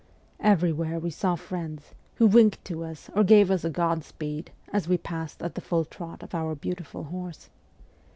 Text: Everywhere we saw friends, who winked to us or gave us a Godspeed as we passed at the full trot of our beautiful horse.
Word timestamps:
Everywhere 0.39 0.97
we 0.97 1.11
saw 1.11 1.35
friends, 1.35 1.93
who 2.15 2.25
winked 2.25 2.65
to 2.65 2.83
us 2.83 3.11
or 3.13 3.23
gave 3.23 3.51
us 3.51 3.63
a 3.63 3.69
Godspeed 3.69 4.49
as 4.73 4.87
we 4.89 4.97
passed 4.97 5.43
at 5.43 5.53
the 5.53 5.61
full 5.61 5.85
trot 5.85 6.23
of 6.23 6.33
our 6.33 6.55
beautiful 6.55 7.03
horse. 7.03 7.51